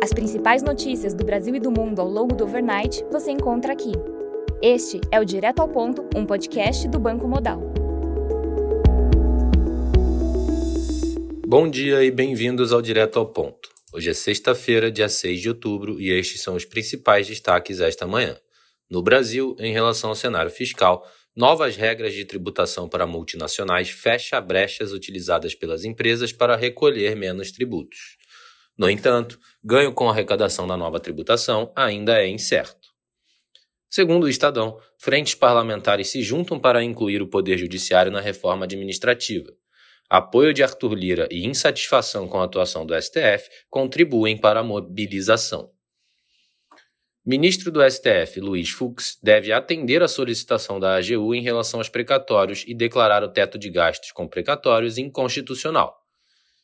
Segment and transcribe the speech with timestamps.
[0.00, 3.90] As principais notícias do Brasil e do mundo ao longo do overnight você encontra aqui.
[4.62, 7.60] Este é o Direto ao Ponto, um podcast do Banco Modal.
[11.44, 13.68] Bom dia e bem-vindos ao Direto ao Ponto.
[13.92, 18.36] Hoje é sexta-feira, dia 6 de outubro, e estes são os principais destaques esta manhã.
[18.88, 21.04] No Brasil, em relação ao cenário fiscal,
[21.34, 28.17] novas regras de tributação para multinacionais fecham brechas utilizadas pelas empresas para recolher menos tributos.
[28.78, 32.88] No entanto, ganho com a arrecadação da nova tributação ainda é incerto.
[33.90, 39.52] Segundo o Estadão, frentes parlamentares se juntam para incluir o Poder Judiciário na reforma administrativa.
[40.08, 45.70] Apoio de Arthur Lira e insatisfação com a atuação do STF contribuem para a mobilização.
[47.26, 52.64] Ministro do STF, Luiz Fux, deve atender a solicitação da AGU em relação aos precatórios
[52.66, 55.97] e declarar o teto de gastos com precatórios inconstitucional.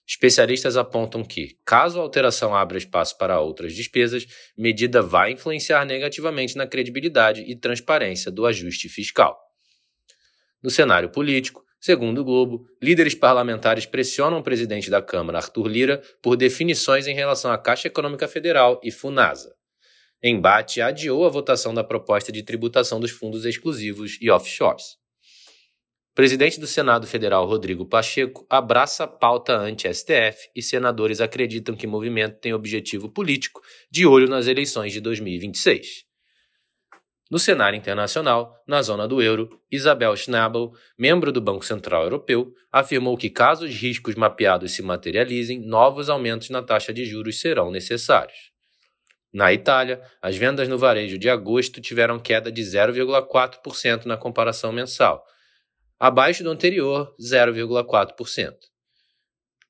[0.06, 6.56] Especialistas apontam que, caso a alteração abra espaço para outras despesas, medida vai influenciar negativamente
[6.56, 9.38] na credibilidade e transparência do ajuste fiscal.
[10.62, 16.02] No cenário político, segundo o Globo, líderes parlamentares pressionam o presidente da Câmara, Arthur Lira,
[16.22, 19.54] por definições em relação à Caixa Econômica Federal e Funasa.
[20.22, 24.96] Embate adiou a votação da proposta de tributação dos fundos exclusivos e offshores.
[26.14, 32.54] Presidente do Senado Federal Rodrigo Pacheco abraça pauta anti-STF e senadores acreditam que movimento tem
[32.54, 36.04] objetivo político de olho nas eleições de 2026.
[37.28, 43.16] No cenário internacional, na zona do euro, Isabel Schnabel, membro do Banco Central Europeu, afirmou
[43.16, 48.52] que caso os riscos mapeados se materializem, novos aumentos na taxa de juros serão necessários.
[49.32, 55.26] Na Itália, as vendas no varejo de agosto tiveram queda de 0,4% na comparação mensal
[56.06, 58.52] abaixo do anterior 0,4%.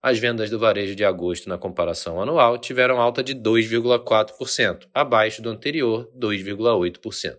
[0.03, 5.49] As vendas do varejo de agosto na comparação anual tiveram alta de 2,4%, abaixo do
[5.49, 7.37] anterior 2,8%.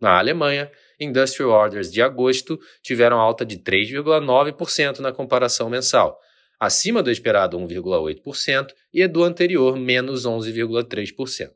[0.00, 6.18] Na Alemanha, Industrial Orders de agosto tiveram alta de 3,9% na comparação mensal,
[6.58, 11.50] acima do esperado 1,8% e do anterior menos 11,3%.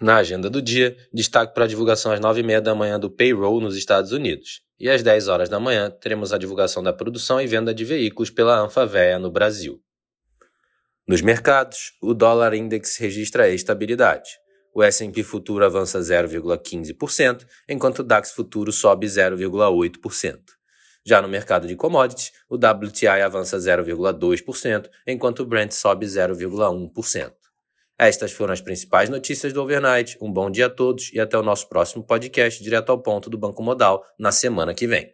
[0.00, 3.76] Na agenda do dia, destaque para a divulgação às 9h30 da manhã do payroll nos
[3.76, 4.66] Estados Unidos.
[4.80, 8.30] E às 10 horas da manhã, teremos a divulgação da produção e venda de veículos
[8.30, 9.82] pela Anfavea no Brasil.
[11.06, 14.30] Nos mercados, o dólar index registra estabilidade.
[14.72, 20.38] O S&P futuro avança 0,15%, enquanto o DAX futuro sobe 0,8%.
[21.04, 27.32] Já no mercado de commodities, o WTI avança 0,2%, enquanto o Brent sobe 0,1%.
[27.98, 30.16] Estas foram as principais notícias do Overnight.
[30.20, 33.36] Um bom dia a todos e até o nosso próximo podcast direto ao ponto do
[33.36, 35.12] Banco Modal na semana que vem.